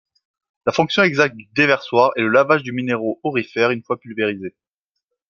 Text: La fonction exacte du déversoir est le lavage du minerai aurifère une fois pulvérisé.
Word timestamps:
La 0.65 0.71
fonction 0.71 1.03
exacte 1.03 1.35
du 1.35 1.45
déversoir 1.53 2.11
est 2.15 2.21
le 2.21 2.29
lavage 2.29 2.63
du 2.63 2.71
minerai 2.71 3.03
aurifère 3.21 3.69
une 3.69 3.83
fois 3.83 3.99
pulvérisé. 3.99 4.55